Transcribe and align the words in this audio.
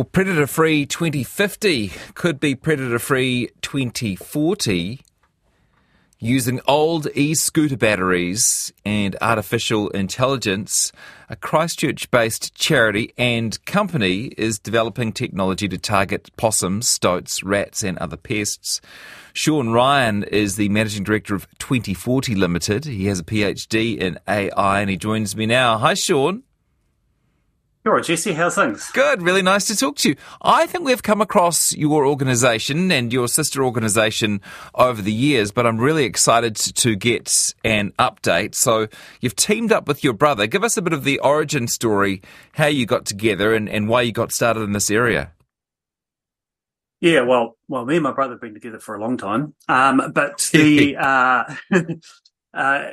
Well, 0.00 0.08
predator 0.10 0.46
free 0.46 0.86
2050 0.86 1.92
could 2.14 2.40
be 2.40 2.54
predator 2.54 2.98
free 2.98 3.50
2040 3.60 5.02
using 6.18 6.60
old 6.66 7.06
e 7.14 7.34
scooter 7.34 7.76
batteries 7.76 8.72
and 8.82 9.14
artificial 9.20 9.90
intelligence. 9.90 10.90
A 11.28 11.36
Christchurch 11.36 12.10
based 12.10 12.54
charity 12.54 13.12
and 13.18 13.62
company 13.66 14.32
is 14.38 14.58
developing 14.58 15.12
technology 15.12 15.68
to 15.68 15.76
target 15.76 16.34
possums, 16.38 16.88
stoats, 16.88 17.42
rats, 17.42 17.82
and 17.82 17.98
other 17.98 18.16
pests. 18.16 18.80
Shaun 19.34 19.68
Ryan 19.68 20.22
is 20.22 20.56
the 20.56 20.70
managing 20.70 21.04
director 21.04 21.34
of 21.34 21.46
2040 21.58 22.36
Limited. 22.36 22.86
He 22.86 23.04
has 23.08 23.20
a 23.20 23.24
PhD 23.24 23.98
in 23.98 24.18
AI 24.26 24.80
and 24.80 24.88
he 24.88 24.96
joins 24.96 25.36
me 25.36 25.44
now. 25.44 25.76
Hi, 25.76 25.92
Shaun. 25.92 26.44
Sure, 27.82 27.98
Jesse, 28.02 28.34
how's 28.34 28.56
things? 28.56 28.90
Good, 28.90 29.22
really 29.22 29.40
nice 29.40 29.64
to 29.68 29.76
talk 29.76 29.96
to 29.98 30.10
you. 30.10 30.16
I 30.42 30.66
think 30.66 30.84
we've 30.84 31.02
come 31.02 31.22
across 31.22 31.74
your 31.74 32.06
organisation 32.06 32.92
and 32.92 33.10
your 33.10 33.26
sister 33.26 33.64
organisation 33.64 34.42
over 34.74 35.00
the 35.00 35.12
years, 35.12 35.50
but 35.50 35.66
I'm 35.66 35.78
really 35.78 36.04
excited 36.04 36.56
to 36.56 36.94
get 36.94 37.54
an 37.64 37.92
update. 37.98 38.54
So 38.54 38.88
you've 39.22 39.34
teamed 39.34 39.72
up 39.72 39.88
with 39.88 40.04
your 40.04 40.12
brother. 40.12 40.46
Give 40.46 40.62
us 40.62 40.76
a 40.76 40.82
bit 40.82 40.92
of 40.92 41.04
the 41.04 41.20
origin 41.20 41.68
story, 41.68 42.20
how 42.52 42.66
you 42.66 42.84
got 42.84 43.06
together 43.06 43.54
and, 43.54 43.66
and 43.66 43.88
why 43.88 44.02
you 44.02 44.12
got 44.12 44.30
started 44.30 44.60
in 44.60 44.72
this 44.72 44.90
area. 44.90 45.32
Yeah, 47.00 47.22
well, 47.22 47.56
well, 47.66 47.86
me 47.86 47.96
and 47.96 48.02
my 48.02 48.12
brother 48.12 48.34
have 48.34 48.42
been 48.42 48.52
together 48.52 48.78
for 48.78 48.94
a 48.94 49.00
long 49.00 49.16
time. 49.16 49.54
Um, 49.70 50.12
but 50.12 50.50
the 50.52 50.96
uh, 51.00 51.54
Uh, 52.52 52.90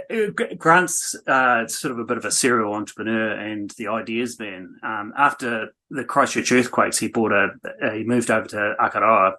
Grant's 0.58 1.16
uh, 1.28 1.68
sort 1.68 1.92
of 1.92 2.00
a 2.00 2.06
bit 2.06 2.18
of 2.18 2.26
a 2.26 2.32
serial 2.32 2.74
entrepreneur 2.74 3.32
and 3.32 3.72
the 3.72 3.88
ideas 3.88 4.40
man. 4.40 4.76
Um, 4.84 5.14
after 5.18 5.74
the 5.90 6.04
Christchurch 6.04 6.52
earthquakes, 6.52 7.00
he 7.00 7.08
bought 7.08 7.32
a, 7.32 7.50
he 7.94 8.04
moved 8.04 8.30
over 8.30 8.48
to 8.50 8.76
Akaroa 8.80 9.34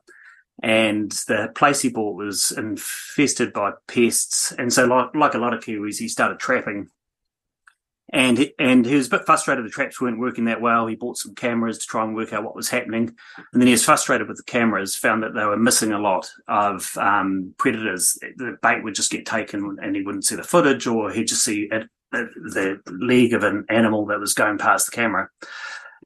and 0.63 1.13
the 1.29 1.53
place 1.55 1.81
he 1.81 1.89
bought 1.89 2.17
was 2.17 2.51
infested 2.51 3.53
by 3.53 3.73
pests. 3.87 4.53
And 4.53 4.73
so 4.73 4.87
like, 4.87 5.15
like 5.15 5.35
a 5.35 5.39
lot 5.39 5.55
of 5.55 5.63
Kiwis, 5.63 5.99
he 5.99 6.09
started 6.09 6.41
trapping 6.41 6.89
and 8.11 8.51
and 8.59 8.87
he 8.87 8.95
was 8.95 9.07
a 9.09 9.11
bit 9.11 9.27
frustrated 9.27 9.65
the 9.65 9.71
traps 9.71 10.01
weren't 10.01 10.19
working 10.19 10.47
that 10.47 10.61
well. 10.61 10.87
He 10.87 10.97
bought 10.97 11.19
some 11.19 11.35
cameras 11.35 11.79
to 11.79 11.87
try 11.87 12.05
and 12.05 12.15
work 12.15 12.33
out 12.33 12.45
what 12.45 12.57
was 12.57 12.71
happening, 12.71 13.15
and 13.53 13.61
then 13.61 13.67
he 13.67 13.73
was 13.73 13.85
frustrated 13.85 14.29
with 14.29 14.39
the 14.39 14.45
cameras. 14.45 14.97
Found 14.97 15.23
that 15.23 15.35
they 15.35 15.45
were 15.45 15.59
missing 15.59 15.93
a 15.93 15.99
lot 15.99 16.31
of 16.47 16.97
um, 16.97 17.55
predators. 17.59 18.19
The 18.37 18.57
bait 18.63 18.83
would 18.83 18.95
just 18.95 19.11
get 19.11 19.27
taken, 19.27 19.77
and 19.83 19.95
he 19.95 20.03
wouldn't 20.03 20.25
see 20.25 20.37
the 20.37 20.43
footage, 20.43 20.87
or 20.87 21.11
he'd 21.11 21.29
just 21.29 21.45
see 21.45 21.69
the 22.13 22.81
leg 22.87 23.35
of 23.35 23.45
an 23.45 23.67
animal 23.69 24.07
that 24.07 24.21
was 24.21 24.35
going 24.35 24.59
past 24.59 24.87
the 24.87 24.97
camera. 24.97 25.29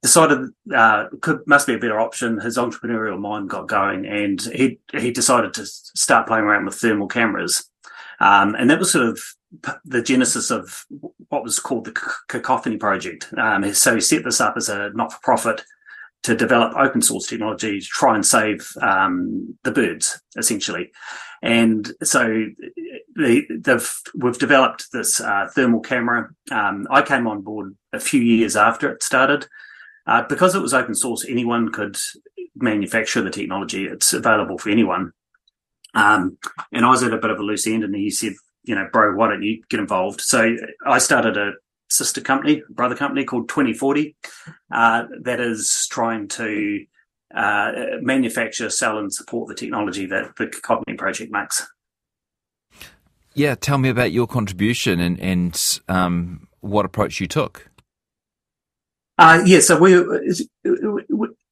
Decided 0.03 0.51
uh, 0.75 1.07
could 1.21 1.47
must 1.47 1.69
be 1.69 1.75
a 1.75 1.79
better 1.79 2.01
option. 2.01 2.41
His 2.41 2.59
entrepreneurial 2.59 3.21
mind 3.21 3.49
got 3.49 3.69
going, 3.69 4.07
and 4.07 4.41
he 4.41 4.81
he 4.93 5.13
decided 5.13 5.55
to 5.55 5.67
start 5.67 6.27
playing 6.27 6.45
around 6.45 6.65
with 6.65 6.75
thermal 6.75 7.07
cameras. 7.07 7.69
Um, 8.19 8.57
and 8.57 8.69
that 8.71 8.79
was 8.81 8.91
sort 8.91 9.07
of 9.07 9.21
the 9.85 10.03
genesis 10.03 10.51
of 10.51 10.87
what 11.33 11.43
was 11.43 11.59
called 11.59 11.87
the 11.87 11.99
Cacophony 12.29 12.77
Project. 12.77 13.33
Um, 13.39 13.73
so 13.73 13.95
he 13.95 14.03
set 14.03 14.23
this 14.23 14.39
up 14.39 14.55
as 14.59 14.69
a 14.69 14.91
not 14.95 15.15
for 15.15 15.19
profit 15.23 15.63
to 16.25 16.37
develop 16.37 16.77
open 16.77 17.01
source 17.01 17.27
technology 17.27 17.81
to 17.81 17.87
try 17.87 18.15
and 18.15 18.25
save 18.25 18.71
um, 18.83 19.57
the 19.65 19.73
birds, 19.73 20.21
essentially. 20.37 20.93
And 21.41 21.91
so 22.03 22.45
the, 23.17 23.99
we've 24.15 24.39
developed 24.39 24.93
this 24.93 25.23
uh, 25.23 25.49
thermal 25.55 25.81
camera. 25.81 26.29
Um, 26.51 26.87
I 26.91 27.01
came 27.01 27.27
on 27.27 27.41
board 27.41 27.75
a 27.95 27.99
few 27.99 28.21
years 28.21 28.55
after 28.55 28.93
it 28.93 29.03
started. 29.03 29.49
Uh, 30.07 30.25
because 30.29 30.55
it 30.55 30.61
was 30.63 30.75
open 30.75 30.95
source, 30.95 31.25
anyone 31.27 31.73
could 31.73 31.97
manufacture 32.57 33.23
the 33.23 33.31
technology. 33.31 33.87
It's 33.87 34.13
available 34.13 34.59
for 34.59 34.69
anyone. 34.69 35.13
Um, 35.95 36.37
and 36.73 36.85
I 36.85 36.91
was 36.91 37.03
at 37.03 37.15
a 37.15 37.19
bit 37.19 37.31
of 37.31 37.39
a 37.39 37.43
loose 37.43 37.67
end, 37.67 37.85
and 37.85 37.95
he 37.95 38.11
said, 38.11 38.35
you 38.65 38.75
know, 38.75 38.89
bro, 38.93 39.15
why 39.15 39.29
don't 39.29 39.43
you 39.43 39.63
get 39.69 39.81
involved? 39.81 40.21
So 40.21 40.57
I 40.87 40.99
started 40.99 41.37
a 41.37 41.53
sister 41.89 42.21
company, 42.21 42.63
brother 42.71 42.97
company 42.97 43.25
called 43.25 43.49
2040, 43.49 44.17
uh, 44.73 45.05
that 45.23 45.41
is 45.41 45.87
trying 45.91 46.29
to 46.29 46.85
uh, 47.35 47.73
manufacture, 48.01 48.71
sell, 48.71 48.99
and 48.99 49.13
support 49.13 49.49
the 49.49 49.55
technology 49.55 50.07
that 50.07 50.37
the 50.37 50.47
Cacophony 50.47 50.97
Project 50.97 51.33
makes. 51.33 51.67
Yeah, 53.35 53.55
tell 53.55 53.79
me 53.79 53.89
about 53.89 54.13
your 54.13 54.27
contribution 54.27 55.01
and, 55.01 55.19
and 55.21 55.81
um, 55.89 56.49
what 56.61 56.85
approach 56.85 57.21
you 57.21 57.27
took. 57.27 57.71
Uh, 59.19 59.43
yeah, 59.45 59.61
so 59.61 59.79
we, 59.79 59.95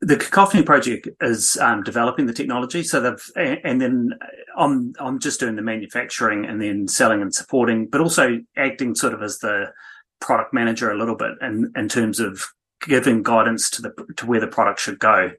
the 0.00 0.16
Cacophony 0.16 0.62
project 0.62 1.08
is 1.20 1.56
um, 1.58 1.82
developing 1.82 2.26
the 2.26 2.32
technology. 2.32 2.82
So 2.82 3.00
they've, 3.00 3.58
and 3.64 3.80
then 3.80 4.10
I'm 4.56 4.94
I'm 4.98 5.18
just 5.18 5.40
doing 5.40 5.56
the 5.56 5.62
manufacturing 5.62 6.46
and 6.46 6.60
then 6.60 6.88
selling 6.88 7.20
and 7.22 7.34
supporting, 7.34 7.86
but 7.86 8.00
also 8.00 8.38
acting 8.56 8.94
sort 8.94 9.14
of 9.14 9.22
as 9.22 9.38
the 9.38 9.72
product 10.20 10.52
manager 10.54 10.90
a 10.90 10.98
little 10.98 11.16
bit 11.16 11.32
in 11.42 11.72
in 11.76 11.88
terms 11.88 12.18
of 12.18 12.46
giving 12.82 13.22
guidance 13.22 13.68
to 13.70 13.82
the 13.82 13.92
to 14.16 14.26
where 14.26 14.40
the 14.40 14.46
product 14.46 14.80
should 14.80 14.98
go. 14.98 15.32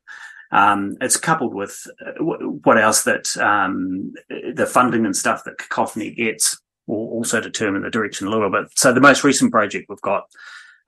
Um, 0.52 0.98
it's 1.00 1.18
coupled 1.18 1.54
with 1.54 1.88
uh, 2.06 2.24
what 2.24 2.78
else 2.78 3.04
that 3.04 3.36
um, 3.38 4.14
the 4.30 4.66
funding 4.66 5.06
and 5.06 5.16
stuff 5.16 5.44
that 5.46 5.58
Cacophony 5.58 6.12
gets 6.12 6.60
will 6.88 7.08
also 7.10 7.40
determine 7.40 7.84
the 7.84 7.90
direction 7.90 8.28
a 8.28 8.30
little 8.30 8.52
bit. 8.52 8.66
So 8.76 8.94
the 8.94 9.02
most 9.02 9.24
recent 9.24 9.52
project 9.52 9.86
we've 9.90 10.02
got 10.02 10.26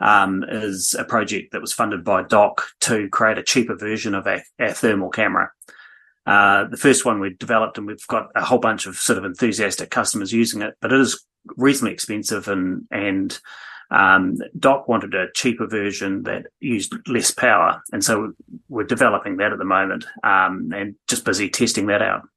um, 0.03 0.43
is 0.47 0.95
a 0.99 1.05
project 1.05 1.53
that 1.53 1.61
was 1.61 1.71
funded 1.71 2.03
by 2.03 2.21
DOC 2.21 2.61
to 2.81 3.07
create 3.09 3.37
a 3.37 3.43
cheaper 3.43 3.75
version 3.75 4.13
of 4.13 4.27
our, 4.27 4.43
our 4.59 4.73
thermal 4.73 5.09
camera. 5.09 5.49
Uh, 6.27 6.65
the 6.65 6.77
first 6.77 7.05
one 7.05 7.19
we 7.19 7.33
developed, 7.33 7.77
and 7.77 7.87
we've 7.87 8.05
got 8.07 8.27
a 8.35 8.43
whole 8.43 8.59
bunch 8.59 8.85
of 8.85 8.97
sort 8.97 9.17
of 9.17 9.25
enthusiastic 9.25 9.89
customers 9.89 10.33
using 10.33 10.61
it, 10.61 10.75
but 10.81 10.91
it 10.91 10.99
is 10.99 11.25
reasonably 11.57 11.93
expensive, 11.93 12.47
and 12.47 12.85
and 12.91 13.39
um, 13.91 14.37
DOC 14.59 14.87
wanted 14.87 15.13
a 15.15 15.31
cheaper 15.33 15.67
version 15.67 16.23
that 16.23 16.47
used 16.59 16.93
less 17.07 17.31
power, 17.31 17.81
and 17.91 18.03
so 18.03 18.33
we're 18.69 18.83
developing 18.83 19.37
that 19.37 19.53
at 19.53 19.57
the 19.57 19.65
moment, 19.65 20.05
um, 20.23 20.71
and 20.75 20.95
just 21.07 21.25
busy 21.25 21.49
testing 21.49 21.87
that 21.87 22.01
out. 22.01 22.27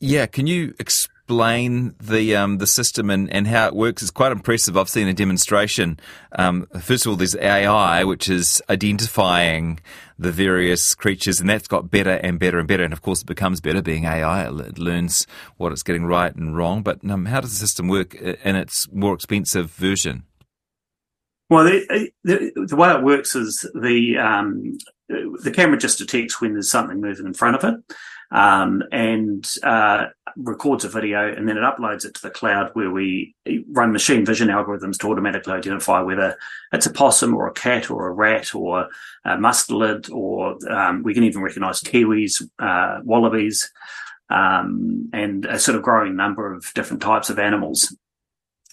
Yeah, 0.00 0.26
can 0.26 0.46
you 0.46 0.74
explain 0.78 1.13
the 1.26 2.36
um, 2.36 2.58
the 2.58 2.66
system 2.66 3.10
and, 3.10 3.30
and 3.32 3.46
how 3.46 3.66
it 3.66 3.74
works? 3.74 4.02
It's 4.02 4.10
quite 4.10 4.32
impressive. 4.32 4.76
I've 4.76 4.88
seen 4.88 5.08
a 5.08 5.14
demonstration. 5.14 5.98
Um, 6.32 6.66
first 6.80 7.06
of 7.06 7.10
all, 7.10 7.16
there's 7.16 7.36
AI, 7.36 8.04
which 8.04 8.28
is 8.28 8.62
identifying 8.68 9.80
the 10.18 10.30
various 10.30 10.94
creatures, 10.94 11.40
and 11.40 11.48
that's 11.48 11.68
got 11.68 11.90
better 11.90 12.12
and 12.12 12.38
better 12.38 12.58
and 12.58 12.68
better. 12.68 12.84
And 12.84 12.92
of 12.92 13.02
course, 13.02 13.22
it 13.22 13.26
becomes 13.26 13.60
better 13.60 13.82
being 13.82 14.04
AI. 14.04 14.46
It 14.46 14.78
learns 14.78 15.26
what 15.56 15.72
it's 15.72 15.82
getting 15.82 16.04
right 16.04 16.34
and 16.34 16.56
wrong. 16.56 16.82
But 16.82 17.00
um, 17.08 17.26
how 17.26 17.40
does 17.40 17.50
the 17.50 17.66
system 17.66 17.88
work 17.88 18.14
in 18.14 18.56
its 18.56 18.88
more 18.92 19.14
expensive 19.14 19.70
version? 19.70 20.24
Well, 21.50 21.64
the, 21.64 22.10
the, 22.24 22.66
the 22.68 22.76
way 22.76 22.90
it 22.90 23.02
works 23.02 23.34
is 23.34 23.68
the 23.74 24.18
um, 24.18 24.78
the 25.08 25.52
camera 25.54 25.78
just 25.78 25.98
detects 25.98 26.40
when 26.40 26.54
there's 26.54 26.70
something 26.70 27.00
moving 27.00 27.26
in 27.26 27.34
front 27.34 27.56
of 27.56 27.64
it 27.64 27.96
um, 28.30 28.82
and 28.90 29.48
uh, 29.62 30.06
records 30.36 30.84
a 30.84 30.88
video 30.88 31.32
and 31.32 31.48
then 31.48 31.56
it 31.56 31.60
uploads 31.60 32.04
it 32.04 32.14
to 32.14 32.22
the 32.22 32.30
cloud 32.30 32.70
where 32.72 32.90
we 32.90 33.34
run 33.70 33.92
machine 33.92 34.24
vision 34.24 34.48
algorithms 34.48 34.98
to 34.98 35.10
automatically 35.10 35.52
identify 35.52 36.00
whether 36.00 36.36
it's 36.72 36.86
a 36.86 36.92
possum 36.92 37.34
or 37.34 37.46
a 37.46 37.52
cat 37.52 37.90
or 37.90 38.08
a 38.08 38.12
rat 38.12 38.54
or 38.54 38.88
a 39.24 39.36
mustelid 39.36 40.10
or 40.10 40.56
um, 40.72 41.02
we 41.02 41.14
can 41.14 41.24
even 41.24 41.42
recognize 41.42 41.80
kiwis, 41.82 42.42
uh, 42.58 43.00
wallabies, 43.04 43.70
um, 44.30 45.08
and 45.12 45.44
a 45.44 45.58
sort 45.58 45.76
of 45.76 45.82
growing 45.82 46.16
number 46.16 46.52
of 46.52 46.72
different 46.74 47.02
types 47.02 47.30
of 47.30 47.38
animals. 47.38 47.96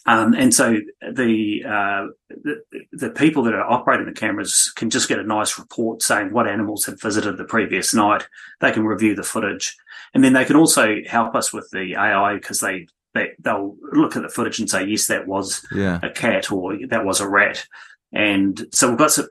Um, 0.07 0.33
and 0.33 0.53
so 0.53 0.77
the, 1.01 1.63
uh, 1.63 2.07
the, 2.29 2.61
the 2.91 3.09
people 3.11 3.43
that 3.43 3.53
are 3.53 3.69
operating 3.69 4.07
the 4.07 4.13
cameras 4.13 4.71
can 4.75 4.89
just 4.89 5.07
get 5.07 5.19
a 5.19 5.23
nice 5.23 5.59
report 5.59 6.01
saying 6.01 6.33
what 6.33 6.47
animals 6.47 6.85
have 6.85 6.99
visited 6.99 7.37
the 7.37 7.43
previous 7.43 7.93
night. 7.93 8.27
They 8.61 8.71
can 8.71 8.85
review 8.85 9.15
the 9.15 9.23
footage, 9.23 9.75
and 10.13 10.23
then 10.23 10.33
they 10.33 10.45
can 10.45 10.55
also 10.55 10.97
help 11.07 11.35
us 11.35 11.53
with 11.53 11.69
the 11.71 11.95
AI 11.95 12.35
because 12.35 12.61
they, 12.61 12.87
they 13.13 13.31
they'll 13.39 13.75
look 13.91 14.15
at 14.15 14.23
the 14.23 14.29
footage 14.29 14.59
and 14.59 14.69
say 14.69 14.85
yes, 14.85 15.05
that 15.07 15.27
was 15.27 15.65
yeah. 15.71 15.99
a 16.01 16.09
cat 16.09 16.51
or 16.51 16.77
that 16.89 17.05
was 17.05 17.19
a 17.19 17.29
rat. 17.29 17.63
And 18.11 18.67
so 18.71 18.89
we've 18.89 18.97
got 18.97 19.11
some. 19.11 19.27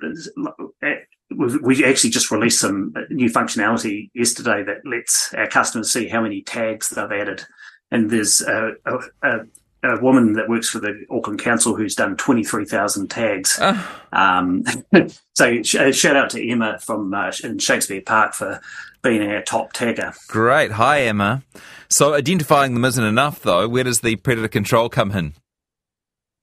We 1.62 1.84
actually 1.84 2.11
just 2.11 2.31
released 2.31 2.61
some 2.61 2.93
new 3.11 3.31
functionality 3.31 4.11
yesterday 4.14 4.64
that 4.64 4.84
lets 4.84 5.32
our 5.34 5.46
customers 5.46 5.93
see 5.93 6.08
how 6.08 6.23
many 6.23 6.43
tags 6.43 6.88
they've 6.88 7.12
added 7.12 7.44
and 7.90 8.11
there's 8.11 8.40
a, 8.43 8.73
a, 8.84 8.99
a, 9.23 9.38
a 9.82 10.00
woman 10.00 10.35
that 10.35 10.49
works 10.49 10.69
for 10.69 10.79
the 10.79 11.05
Auckland 11.11 11.41
Council 11.41 11.75
who's 11.75 11.94
done 11.94 12.17
23,000 12.17 13.09
tags. 13.09 13.59
Oh. 13.61 14.00
Um, 14.12 14.65
so 15.35 15.62
sh- 15.62 15.77
uh, 15.77 15.93
shout 15.93 16.17
out 16.17 16.31
to 16.31 16.50
Emma 16.50 16.79
from 16.79 17.15
uh, 17.15 17.32
in 17.43 17.59
Shakespear 17.59 18.03
Park 18.03 18.35
for 18.35 18.61
being 19.03 19.23
our 19.23 19.43
top 19.43 19.73
tagger. 19.73 20.15
Great. 20.29 20.73
Hi, 20.73 21.03
Emma. 21.03 21.43
So 21.88 22.15
identifying 22.15 22.75
them 22.75 22.85
isn't 22.85 23.03
enough, 23.03 23.41
though. 23.41 23.69
Where 23.69 23.85
does 23.85 24.00
the 24.00 24.17
predator 24.17 24.49
control 24.49 24.88
come 24.88 25.12
in? 25.12 25.35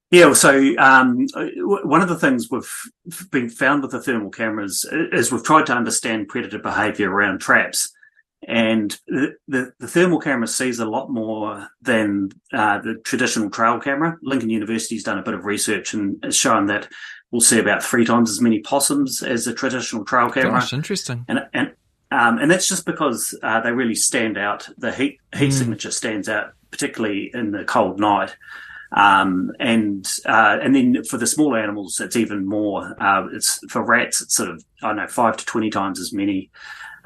Yeah, 0.09 0.31
so 0.33 0.73
um, 0.77 1.27
one 1.35 2.01
of 2.01 2.07
the 2.07 2.17
things 2.17 2.49
we've 2.49 2.71
been 3.29 3.49
found 3.49 3.81
with 3.81 3.91
the 3.91 4.01
thermal 4.01 4.29
cameras 4.29 4.85
is 5.11 5.31
we've 5.31 5.43
tried 5.43 5.65
to 5.65 5.73
understand 5.73 6.29
predator 6.29 6.59
behaviour 6.59 7.11
around 7.11 7.39
traps, 7.39 7.91
and 8.45 8.97
the, 9.07 9.35
the, 9.47 9.71
the, 9.79 9.87
thermal 9.87 10.19
camera 10.19 10.47
sees 10.47 10.79
a 10.79 10.85
lot 10.85 11.09
more 11.09 11.67
than 11.81 12.29
uh, 12.53 12.79
the 12.79 12.95
traditional 13.03 13.49
trail 13.49 13.79
camera. 13.79 14.17
Lincoln 14.21 14.49
University's 14.49 15.03
done 15.03 15.17
a 15.17 15.23
bit 15.23 15.33
of 15.33 15.45
research 15.45 15.93
and 15.93 16.23
has 16.23 16.35
shown 16.35 16.67
that 16.67 16.87
we'll 17.31 17.41
see 17.41 17.59
about 17.59 17.83
three 17.83 18.05
times 18.05 18.29
as 18.29 18.39
many 18.39 18.59
possums 18.59 19.23
as 19.23 19.47
a 19.47 19.53
traditional 19.53 20.05
trail 20.05 20.29
camera. 20.29 20.59
Gosh, 20.59 20.73
interesting. 20.73 21.25
And 21.27 21.39
and 21.53 21.73
um, 22.11 22.37
and 22.37 22.49
that's 22.49 22.67
just 22.67 22.85
because 22.85 23.37
uh, 23.43 23.59
they 23.61 23.71
really 23.71 23.95
stand 23.95 24.37
out. 24.37 24.67
The 24.77 24.91
heat 24.91 25.19
heat 25.35 25.49
mm. 25.49 25.53
signature 25.53 25.91
stands 25.91 26.29
out, 26.29 26.53
particularly 26.71 27.31
in 27.33 27.51
the 27.51 27.65
cold 27.65 27.99
night. 27.99 28.35
Um, 28.93 29.51
and 29.59 30.07
uh, 30.25 30.59
and 30.61 30.73
then 30.73 31.03
for 31.03 31.17
the 31.17 31.27
small 31.27 31.55
animals, 31.55 31.99
it's 31.99 32.15
even 32.15 32.45
more. 32.45 32.95
Uh, 33.01 33.27
it's 33.33 33.59
for 33.69 33.83
rats, 33.83 34.21
it's 34.21 34.35
sort 34.35 34.49
of 34.49 34.63
I 34.81 34.87
don't 34.87 34.97
know 34.97 35.07
five 35.07 35.37
to 35.37 35.45
twenty 35.45 35.69
times 35.69 35.99
as 35.99 36.13
many 36.13 36.49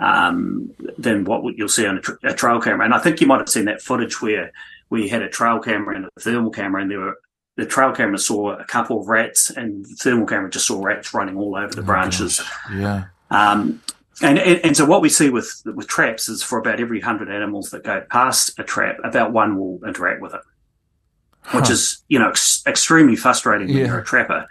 um, 0.01 0.73
than 0.97 1.23
what 1.23 1.43
you'll 1.55 1.69
see 1.69 1.85
on 1.85 1.97
a, 1.97 2.01
tra- 2.01 2.17
a, 2.23 2.33
trail 2.33 2.59
camera. 2.59 2.83
And 2.83 2.93
I 2.93 2.99
think 2.99 3.21
you 3.21 3.27
might 3.27 3.39
have 3.39 3.49
seen 3.49 3.65
that 3.65 3.81
footage 3.81 4.21
where 4.21 4.51
we 4.89 5.07
had 5.07 5.21
a 5.21 5.29
trail 5.29 5.59
camera 5.59 5.95
and 5.95 6.05
a 6.05 6.19
thermal 6.19 6.51
camera, 6.51 6.81
and 6.81 6.91
there 6.91 6.99
were 6.99 7.17
the 7.55 7.65
trail 7.65 7.93
camera 7.93 8.17
saw 8.17 8.51
a 8.53 8.65
couple 8.65 8.99
of 8.99 9.07
rats, 9.07 9.49
and 9.49 9.85
the 9.85 9.95
thermal 9.95 10.25
camera 10.25 10.49
just 10.49 10.67
saw 10.67 10.83
rats 10.83 11.13
running 11.13 11.37
all 11.37 11.55
over 11.55 11.73
the 11.73 11.81
oh 11.81 11.85
branches. 11.85 12.39
Gosh. 12.39 12.49
Yeah. 12.73 13.03
Um, 13.29 13.81
and, 14.21 14.37
and, 14.37 14.65
and 14.65 14.77
so 14.77 14.85
what 14.85 15.01
we 15.01 15.09
see 15.09 15.29
with 15.29 15.61
with 15.65 15.87
traps 15.87 16.27
is 16.27 16.43
for 16.43 16.59
about 16.59 16.79
every 16.79 16.99
hundred 16.99 17.29
animals 17.29 17.69
that 17.71 17.83
go 17.83 18.01
past 18.09 18.59
a 18.59 18.63
trap, 18.63 18.97
about 19.03 19.31
one 19.31 19.57
will 19.57 19.79
interact 19.85 20.21
with 20.21 20.33
it 20.33 20.41
which 21.53 21.67
huh. 21.67 21.73
is 21.73 22.03
you 22.07 22.19
know 22.19 22.29
ex- 22.29 22.63
extremely 22.67 23.15
frustrating 23.15 23.67
when 23.67 23.77
yeah. 23.77 23.87
you're 23.87 23.99
a 23.99 24.05
trapper. 24.05 24.47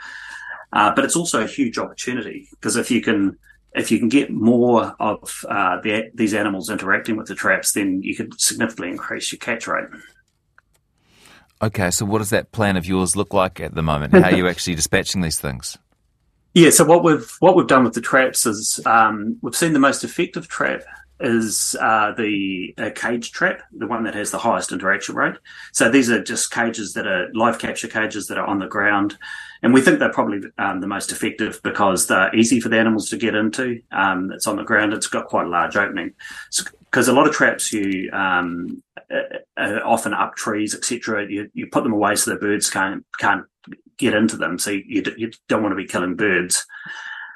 Uh, 0.73 0.95
but 0.95 1.05
it's 1.05 1.17
also 1.17 1.43
a 1.43 1.47
huge 1.47 1.79
opportunity 1.79 2.49
because 2.51 2.77
if 2.77 2.91
you 2.91 3.01
can 3.01 3.37
if 3.75 3.91
you 3.91 3.99
can 3.99 4.09
get 4.09 4.31
more 4.31 4.97
of 4.99 5.45
uh, 5.49 5.81
the, 5.81 6.11
these 6.15 6.35
animals 6.35 6.71
interacting 6.71 7.17
with 7.17 7.29
the 7.29 7.35
traps, 7.35 7.73
then 7.73 8.03
you 8.03 8.17
could 8.17 8.41
significantly 8.41 8.91
increase 8.91 9.31
your 9.31 9.39
catch 9.39 9.67
rate. 9.67 9.89
Okay, 11.63 11.91
so 11.91 12.05
what 12.05 12.19
does 12.19 12.31
that 12.31 12.53
plan 12.53 12.77
of 12.77 12.87
yours 12.87 13.17
look 13.17 13.35
like 13.35 13.61
at 13.61 13.75
the 13.75 13.83
moment? 13.83 14.15
How 14.15 14.31
are 14.31 14.37
you 14.37 14.49
actually 14.49 14.75
dispatching 14.75 15.21
these 15.21 15.39
things? 15.39 15.79
Yeah, 16.55 16.71
so 16.71 16.85
what 16.85 17.05
we've 17.05 17.31
what 17.39 17.55
we've 17.55 17.67
done 17.67 17.85
with 17.85 17.93
the 17.93 18.01
traps 18.01 18.45
is 18.45 18.81
um, 18.85 19.39
we've 19.41 19.55
seen 19.55 19.73
the 19.73 19.79
most 19.79 20.03
effective 20.03 20.49
trap 20.49 20.83
is 21.21 21.77
uh, 21.81 22.13
the 22.13 22.75
uh, 22.79 22.91
cage 22.95 23.33
trap, 23.33 23.63
the 23.73 23.87
one 23.87 24.05
that 24.05 24.15
has 24.15 24.31
the 24.31 24.39
highest 24.39 24.73
interaction 24.73 25.15
rate. 25.15 25.37
So 25.73 25.91
these 25.91 26.11
are 26.11 26.23
just 26.23 26.51
cages 26.51 26.95
that 26.95 27.07
are 27.07 27.29
live 27.35 27.59
capture 27.59 27.89
cages 27.89 28.27
that 28.29 28.39
are 28.39 28.47
on 28.47 28.59
the 28.59 28.67
ground. 28.67 29.19
And 29.63 29.75
we 29.75 29.81
think 29.81 29.99
they're 29.99 30.13
probably 30.13 30.41
um, 30.59 30.81
the 30.81 30.87
most 30.87 31.13
effective 31.13 31.61
because 31.63 32.07
they're 32.07 32.35
easy 32.35 32.61
for 32.61 32.71
the 32.71 32.79
animals 32.79 33.11
to 33.11 33.19
get 33.19 33.35
into. 33.35 33.83
Um, 33.93 34.33
it's 34.33 34.47
on 34.47 34.57
the 34.57 34.65
ground. 34.65 34.93
It's 34.93 35.07
got 35.07 35.27
quite 35.27 35.47
a 35.47 35.51
large 35.51 35.77
opening. 35.77 36.15
Because 36.85 37.07
so, 37.07 37.13
a 37.13 37.15
lot 37.15 37.29
of 37.29 37.35
traps 37.35 37.73
you 37.73 38.11
um, 38.13 38.83
are 39.57 39.85
often 39.85 40.15
up 40.15 40.37
trees, 40.37 40.75
etc. 40.75 41.27
You, 41.29 41.51
you 41.53 41.67
put 41.71 41.85
them 41.85 41.93
away 41.93 42.17
so 42.17 42.31
the 42.31 42.37
birds 42.37 42.71
can't 42.71 43.05
can't 43.19 43.45
get 43.99 44.15
into 44.15 44.37
them. 44.37 44.59
So 44.59 44.71
you, 44.71 45.03
you 45.17 45.31
don't 45.49 45.63
want 45.63 45.73
to 45.73 45.77
be 45.77 45.87
killing 45.87 46.17
birds. 46.17 46.67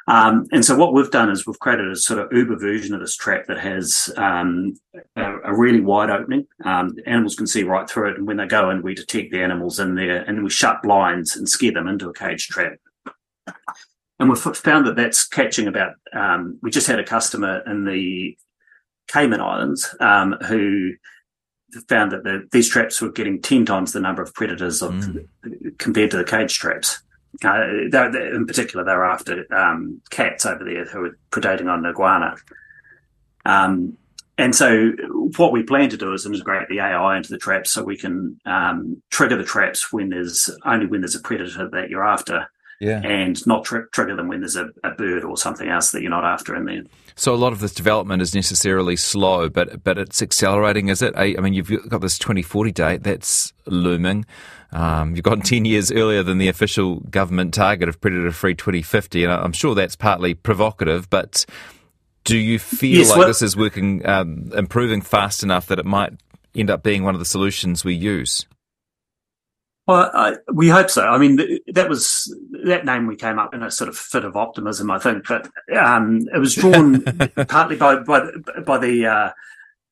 Um, 0.06 0.46
and 0.52 0.64
so 0.64 0.76
what 0.76 0.92
we've 0.92 1.10
done 1.10 1.30
is 1.30 1.46
we've 1.46 1.58
created 1.58 1.90
a 1.90 1.96
sort 1.96 2.20
of 2.20 2.32
Uber 2.32 2.56
version 2.56 2.94
of 2.94 3.00
this 3.00 3.16
trap 3.16 3.46
that 3.46 3.58
has 3.58 4.12
um, 4.16 4.74
a, 5.16 5.36
a, 5.44 5.56
really 5.56 5.80
wide 5.80 6.10
opening. 6.10 6.46
Um, 6.64 6.94
animals 7.06 7.36
can 7.36 7.46
see 7.46 7.62
right 7.62 7.88
through 7.88 8.10
it, 8.10 8.18
and 8.18 8.26
when 8.26 8.36
they 8.36 8.46
go 8.46 8.68
in, 8.68 8.82
we 8.82 8.94
detect 8.94 9.32
the 9.32 9.42
animals 9.42 9.80
in 9.80 9.94
there, 9.94 10.22
and 10.22 10.44
we 10.44 10.50
shut 10.50 10.82
blinds 10.82 11.36
and 11.36 11.48
scare 11.48 11.72
them 11.72 11.88
into 11.88 12.10
a 12.10 12.14
cage 12.14 12.48
trap. 12.48 12.74
And 14.18 14.28
we've 14.28 14.38
found 14.38 14.86
that 14.86 14.96
that's 14.96 15.26
catching 15.26 15.68
about. 15.68 15.94
Um, 16.12 16.58
we 16.62 16.70
just 16.70 16.86
had 16.86 17.00
a 17.00 17.04
customer 17.04 17.62
in 17.66 17.84
the 17.84 18.36
Cayman 19.08 19.40
Islands 19.40 19.94
um, 20.00 20.36
who 20.46 20.92
found 21.88 22.12
that 22.12 22.24
the, 22.24 22.46
these 22.52 22.68
traps 22.68 23.00
were 23.00 23.10
getting 23.10 23.40
ten 23.40 23.64
times 23.64 23.92
the 23.92 24.00
number 24.00 24.22
of 24.22 24.34
predators 24.34 24.82
of, 24.82 24.92
mm. 24.92 25.26
compared 25.78 26.10
to 26.10 26.16
the 26.16 26.24
cage 26.24 26.58
traps. 26.58 27.02
Uh, 27.42 27.88
they're, 27.90 28.12
they're, 28.12 28.34
in 28.34 28.46
particular, 28.46 28.84
they're 28.84 29.04
after 29.04 29.44
um, 29.52 30.00
cats 30.10 30.46
over 30.46 30.64
there 30.64 30.84
who 30.84 31.04
are 31.04 31.18
predating 31.30 31.70
on 31.70 31.84
iguana. 31.84 32.36
Um, 33.44 33.96
and 34.36 34.54
so, 34.54 34.90
what 35.36 35.52
we 35.52 35.62
plan 35.62 35.90
to 35.90 35.96
do 35.96 36.12
is 36.12 36.26
integrate 36.26 36.68
the 36.68 36.80
AI 36.80 37.16
into 37.16 37.30
the 37.30 37.38
traps 37.38 37.72
so 37.72 37.84
we 37.84 37.96
can 37.96 38.40
um, 38.44 39.00
trigger 39.10 39.36
the 39.36 39.44
traps 39.44 39.92
when 39.92 40.08
there's 40.08 40.50
only 40.64 40.86
when 40.86 41.02
there's 41.02 41.14
a 41.14 41.20
predator 41.20 41.68
that 41.70 41.88
you're 41.88 42.04
after, 42.04 42.48
yeah. 42.80 43.00
and 43.04 43.46
not 43.46 43.64
tr- 43.64 43.86
trigger 43.92 44.16
them 44.16 44.26
when 44.26 44.40
there's 44.40 44.56
a, 44.56 44.70
a, 44.82 44.90
bird 44.90 45.22
or 45.22 45.36
something 45.36 45.68
else 45.68 45.92
that 45.92 46.02
you're 46.02 46.10
not 46.10 46.24
after 46.24 46.56
in 46.56 46.64
there. 46.64 46.82
So 47.14 47.32
a 47.32 47.36
lot 47.36 47.52
of 47.52 47.60
this 47.60 47.72
development 47.72 48.22
is 48.22 48.34
necessarily 48.34 48.96
slow, 48.96 49.48
but 49.48 49.84
but 49.84 49.98
it's 49.98 50.20
accelerating, 50.20 50.88
is 50.88 51.00
it? 51.00 51.14
I, 51.16 51.36
I 51.38 51.40
mean, 51.40 51.54
you've 51.54 51.88
got 51.88 52.00
this 52.00 52.18
2040 52.18 52.72
date 52.72 53.02
that's 53.04 53.52
looming. 53.66 54.26
Um, 54.74 55.14
you've 55.14 55.24
gone 55.24 55.40
10 55.42 55.64
years 55.64 55.90
earlier 55.90 56.22
than 56.22 56.38
the 56.38 56.48
official 56.48 56.96
government 56.96 57.54
target 57.54 57.88
of 57.88 58.00
predator 58.00 58.32
free 58.32 58.54
2050, 58.54 59.24
and 59.24 59.32
I'm 59.32 59.52
sure 59.52 59.74
that's 59.74 59.96
partly 59.96 60.34
provocative, 60.34 61.08
but 61.08 61.46
do 62.24 62.36
you 62.36 62.58
feel 62.58 62.98
yes, 62.98 63.10
like 63.10 63.18
well, 63.18 63.28
this 63.28 63.42
is 63.42 63.56
working, 63.56 64.04
um, 64.06 64.50
improving 64.56 65.00
fast 65.00 65.42
enough 65.42 65.66
that 65.66 65.78
it 65.78 65.84
might 65.84 66.14
end 66.54 66.70
up 66.70 66.82
being 66.82 67.04
one 67.04 67.14
of 67.14 67.18
the 67.18 67.26
solutions 67.26 67.84
we 67.84 67.94
use? 67.94 68.46
Well, 69.86 70.10
I, 70.14 70.36
we 70.50 70.70
hope 70.70 70.88
so. 70.88 71.06
I 71.06 71.18
mean, 71.18 71.38
that 71.66 71.90
was 71.90 72.34
that 72.64 72.86
name 72.86 73.06
we 73.06 73.16
came 73.16 73.38
up 73.38 73.52
in 73.52 73.62
a 73.62 73.70
sort 73.70 73.90
of 73.90 73.98
fit 73.98 74.24
of 74.24 74.34
optimism, 74.34 74.90
I 74.90 74.98
think, 74.98 75.28
but 75.28 75.50
um, 75.76 76.22
it 76.34 76.38
was 76.38 76.54
drawn 76.54 77.02
partly 77.48 77.76
by 77.76 77.96
by, 77.96 78.30
by 78.64 78.78
the 78.78 79.06
uh, 79.06 79.30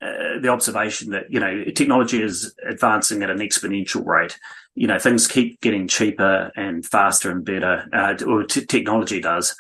uh, 0.00 0.40
the 0.40 0.48
observation 0.48 1.10
that 1.10 1.30
you 1.30 1.38
know 1.38 1.64
technology 1.76 2.22
is 2.22 2.54
advancing 2.66 3.22
at 3.22 3.28
an 3.28 3.38
exponential 3.38 4.04
rate. 4.06 4.38
You 4.74 4.86
know, 4.86 4.98
things 4.98 5.26
keep 5.26 5.60
getting 5.60 5.86
cheaper 5.86 6.50
and 6.56 6.84
faster 6.84 7.30
and 7.30 7.44
better, 7.44 7.88
uh, 7.92 8.14
or 8.26 8.44
t- 8.44 8.64
technology 8.64 9.20
does. 9.20 9.54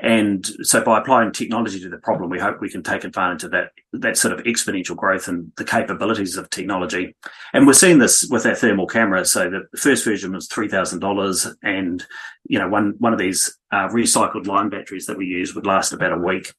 And 0.00 0.46
so 0.62 0.82
by 0.82 1.00
applying 1.00 1.32
technology 1.32 1.80
to 1.80 1.88
the 1.88 1.98
problem, 1.98 2.30
we 2.30 2.38
hope 2.38 2.60
we 2.60 2.70
can 2.70 2.84
take 2.84 3.02
advantage 3.02 3.42
of 3.42 3.50
that, 3.50 3.70
that 3.92 4.16
sort 4.16 4.32
of 4.32 4.44
exponential 4.44 4.96
growth 4.96 5.26
and 5.26 5.50
the 5.56 5.64
capabilities 5.64 6.36
of 6.36 6.50
technology. 6.50 7.16
And 7.52 7.66
we're 7.66 7.72
seeing 7.72 7.98
this 7.98 8.26
with 8.30 8.46
our 8.46 8.54
thermal 8.54 8.86
cameras. 8.86 9.32
So 9.32 9.50
the 9.50 9.78
first 9.78 10.04
version 10.04 10.32
was 10.32 10.48
$3,000 10.48 11.54
and, 11.64 12.06
you 12.48 12.60
know, 12.60 12.68
one, 12.68 12.94
one 12.98 13.12
of 13.12 13.18
these 13.18 13.58
uh, 13.72 13.88
recycled 13.88 14.46
line 14.46 14.68
batteries 14.68 15.06
that 15.06 15.18
we 15.18 15.26
use 15.26 15.54
would 15.54 15.66
last 15.66 15.92
about 15.92 16.12
a 16.12 16.18
week. 16.18 16.52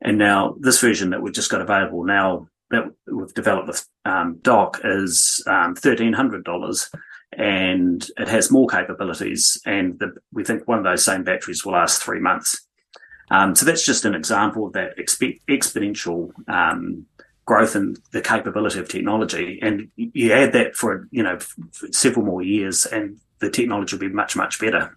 And 0.00 0.18
now 0.18 0.56
this 0.58 0.80
version 0.80 1.10
that 1.10 1.22
we've 1.22 1.34
just 1.34 1.50
got 1.50 1.60
available 1.60 2.04
now 2.04 2.48
that 2.70 2.84
we've 3.06 3.34
developed 3.34 3.68
with 3.68 3.86
um, 4.04 4.38
DOC 4.42 4.80
is 4.84 5.42
um, 5.46 5.74
$1,300 5.74 6.88
and 7.32 8.08
it 8.18 8.28
has 8.28 8.50
more 8.50 8.66
capabilities. 8.66 9.60
And 9.64 9.98
the, 9.98 10.14
we 10.32 10.44
think 10.44 10.66
one 10.66 10.78
of 10.78 10.84
those 10.84 11.04
same 11.04 11.24
batteries 11.24 11.64
will 11.64 11.72
last 11.72 12.02
three 12.02 12.20
months. 12.20 12.66
Um, 13.30 13.54
so 13.54 13.64
that's 13.64 13.86
just 13.86 14.04
an 14.04 14.14
example 14.14 14.66
of 14.66 14.72
that 14.72 14.98
exp- 14.98 15.40
exponential 15.48 16.32
um, 16.48 17.06
growth 17.44 17.76
in 17.76 17.96
the 18.12 18.20
capability 18.20 18.80
of 18.80 18.88
technology. 18.88 19.58
And 19.62 19.90
you 19.96 20.32
add 20.32 20.52
that 20.52 20.74
for, 20.74 21.08
you 21.10 21.22
know, 21.22 21.38
several 21.92 22.26
more 22.26 22.42
years 22.42 22.86
and 22.86 23.18
the 23.38 23.50
technology 23.50 23.96
will 23.96 24.08
be 24.08 24.08
much, 24.08 24.36
much 24.36 24.60
better. 24.60 24.96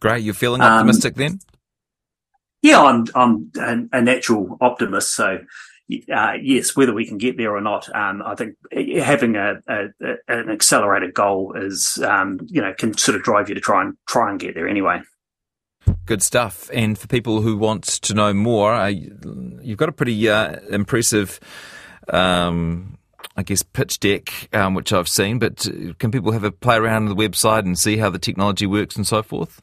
Great. 0.00 0.24
You're 0.24 0.34
feeling 0.34 0.60
optimistic 0.60 1.14
um, 1.14 1.18
then? 1.18 1.40
Yeah, 2.62 2.82
I'm, 2.82 3.06
I'm 3.14 3.52
a, 3.92 3.98
a 3.98 4.02
natural 4.02 4.58
optimist. 4.60 5.14
So, 5.14 5.38
uh, 6.12 6.32
yes, 6.40 6.74
whether 6.74 6.92
we 6.92 7.06
can 7.06 7.18
get 7.18 7.36
there 7.36 7.54
or 7.54 7.60
not, 7.60 7.88
um, 7.94 8.22
I 8.24 8.34
think 8.34 8.56
having 8.72 9.36
a, 9.36 9.60
a, 9.68 9.86
an 10.26 10.50
accelerated 10.50 11.14
goal 11.14 11.54
is, 11.56 11.98
um, 12.02 12.40
you 12.46 12.60
know, 12.60 12.74
can 12.76 12.96
sort 12.96 13.16
of 13.16 13.22
drive 13.22 13.48
you 13.48 13.54
to 13.54 13.60
try 13.60 13.82
and 13.82 13.96
try 14.08 14.30
and 14.30 14.40
get 14.40 14.54
there 14.54 14.68
anyway. 14.68 15.00
Good 16.04 16.22
stuff. 16.22 16.68
And 16.72 16.98
for 16.98 17.06
people 17.06 17.40
who 17.40 17.56
want 17.56 17.84
to 17.84 18.14
know 18.14 18.34
more, 18.34 18.72
uh, 18.72 18.88
you've 18.88 19.78
got 19.78 19.88
a 19.88 19.92
pretty 19.92 20.28
uh, 20.28 20.58
impressive, 20.70 21.38
um, 22.08 22.98
I 23.36 23.44
guess, 23.44 23.62
pitch 23.62 24.00
deck, 24.00 24.48
um, 24.52 24.74
which 24.74 24.92
I've 24.92 25.08
seen. 25.08 25.38
But 25.38 25.68
can 25.98 26.10
people 26.10 26.32
have 26.32 26.42
a 26.42 26.50
play 26.50 26.76
around 26.76 27.08
on 27.08 27.16
the 27.16 27.28
website 27.28 27.60
and 27.60 27.78
see 27.78 27.98
how 27.98 28.10
the 28.10 28.18
technology 28.18 28.66
works 28.66 28.96
and 28.96 29.06
so 29.06 29.22
forth? 29.22 29.62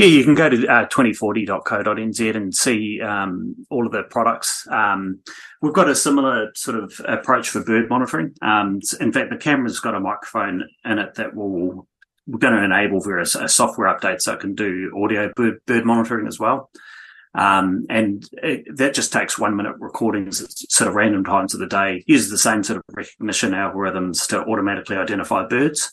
Yeah, 0.00 0.06
you 0.06 0.24
can 0.24 0.34
go 0.34 0.48
to 0.48 0.66
uh, 0.66 0.88
2040.co.nz 0.88 2.34
and 2.34 2.54
see 2.54 3.02
um, 3.02 3.54
all 3.68 3.84
of 3.84 3.92
the 3.92 4.04
products. 4.04 4.66
Um, 4.70 5.20
we've 5.60 5.74
got 5.74 5.90
a 5.90 5.94
similar 5.94 6.52
sort 6.54 6.82
of 6.82 6.98
approach 7.06 7.50
for 7.50 7.62
bird 7.62 7.90
monitoring. 7.90 8.32
Um, 8.40 8.80
in 8.98 9.12
fact, 9.12 9.28
the 9.28 9.36
camera's 9.36 9.78
got 9.78 9.94
a 9.94 10.00
microphone 10.00 10.64
in 10.86 10.98
it 10.98 11.16
that 11.16 11.34
will 11.34 11.86
we're 12.26 12.38
going 12.38 12.54
to 12.54 12.64
enable 12.64 13.02
various 13.02 13.36
uh, 13.36 13.46
software 13.46 13.94
updates 13.94 14.22
so 14.22 14.32
it 14.32 14.40
can 14.40 14.54
do 14.54 14.90
audio 15.04 15.30
bird, 15.36 15.58
bird 15.66 15.84
monitoring 15.84 16.26
as 16.26 16.40
well. 16.40 16.70
Um, 17.34 17.84
and 17.90 18.26
it, 18.42 18.74
that 18.76 18.94
just 18.94 19.12
takes 19.12 19.38
one 19.38 19.54
minute 19.54 19.76
recordings 19.80 20.40
at 20.40 20.50
sort 20.50 20.88
of 20.88 20.94
random 20.94 21.24
times 21.24 21.52
of 21.52 21.60
the 21.60 21.66
day, 21.66 22.04
uses 22.06 22.30
the 22.30 22.38
same 22.38 22.62
sort 22.62 22.78
of 22.78 22.84
recognition 22.96 23.50
algorithms 23.50 24.26
to 24.28 24.40
automatically 24.44 24.96
identify 24.96 25.46
birds 25.46 25.92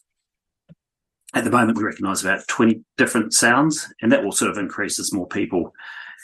at 1.38 1.44
the 1.44 1.52
moment 1.52 1.78
we 1.78 1.84
recognise 1.84 2.24
about 2.24 2.48
20 2.48 2.82
different 2.98 3.34
sounds, 3.34 3.94
and 4.02 4.12
that 4.12 4.24
will 4.24 4.32
sort 4.32 4.52
of 4.52 4.58
increase 4.58 5.00
as 5.00 5.14
more 5.14 5.28
people 5.28 5.74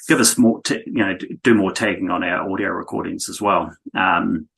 give 0.08 0.20
us 0.20 0.38
more, 0.38 0.62
t- 0.64 0.84
you 0.86 1.06
know, 1.06 1.16
do 1.44 1.54
more 1.54 1.72
tagging 1.72 2.10
on 2.10 2.24
our 2.24 2.50
audio 2.52 2.70
recordings 2.70 3.30
as 3.30 3.42
well. 3.42 3.76
Um, 3.96 4.50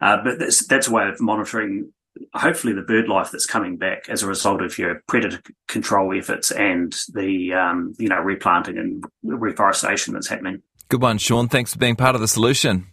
uh, 0.00 0.18
but 0.22 0.38
that's 0.38 0.66
that's 0.66 0.88
a 0.88 0.92
way 0.92 1.08
of 1.08 1.20
monitoring, 1.20 1.92
hopefully, 2.34 2.72
the 2.72 2.82
bird 2.82 3.08
life 3.08 3.30
that's 3.30 3.46
coming 3.46 3.76
back 3.76 4.08
as 4.08 4.22
a 4.22 4.26
result 4.26 4.60
of 4.60 4.76
your 4.76 5.00
predator 5.06 5.40
control 5.68 6.16
efforts 6.16 6.50
and 6.50 6.94
the 7.14 7.54
um, 7.54 7.94
you 7.98 8.08
know 8.08 8.18
replanting 8.18 8.78
and 8.78 9.04
reforestation 9.22 10.12
that's 10.12 10.28
happening. 10.28 10.62
Good 10.88 11.00
one, 11.00 11.18
Shaun. 11.18 11.48
Thanks 11.48 11.72
for 11.72 11.78
being 11.78 11.96
part 11.96 12.14
of 12.14 12.20
the 12.20 12.28
solution. 12.28 12.91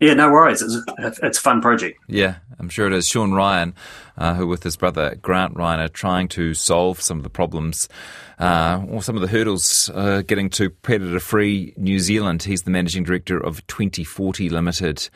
Yeah, 0.00 0.14
no 0.14 0.30
worries. 0.30 0.62
It's, 0.62 1.18
it's 1.22 1.38
a 1.38 1.40
fun 1.42 1.60
project. 1.60 2.00
Yeah, 2.08 2.36
I'm 2.58 2.70
sure 2.70 2.86
it 2.86 2.94
is. 2.94 3.06
Shaun 3.06 3.32
Ryan, 3.32 3.74
uh, 4.16 4.34
who 4.34 4.46
with 4.46 4.62
his 4.62 4.76
brother 4.76 5.14
Grant 5.20 5.56
Ryan 5.56 5.80
are 5.80 5.88
trying 5.88 6.28
to 6.28 6.54
solve 6.54 7.02
some 7.02 7.18
of 7.18 7.22
the 7.22 7.30
problems 7.30 7.86
uh, 8.38 8.82
or 8.88 9.02
some 9.02 9.14
of 9.14 9.20
the 9.20 9.28
hurdles 9.28 9.90
uh, 9.94 10.22
getting 10.22 10.48
to 10.50 10.70
predator 10.70 11.20
free 11.20 11.74
New 11.76 12.00
Zealand. 12.00 12.42
He's 12.42 12.62
the 12.62 12.70
managing 12.70 13.04
director 13.04 13.38
of 13.38 13.66
2040 13.66 14.48
Limited. 14.48 15.10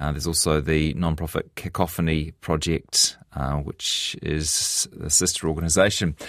Uh, 0.00 0.12
there's 0.12 0.26
also 0.26 0.62
the 0.62 0.94
non-profit 0.94 1.54
Cacophony 1.56 2.30
Project, 2.40 3.18
uh, 3.36 3.56
which 3.56 4.16
is 4.22 4.88
a 5.02 5.10
sister 5.10 5.48
organisation. 5.48 6.16